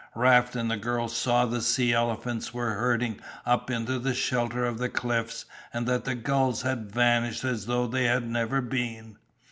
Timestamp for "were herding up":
2.51-3.69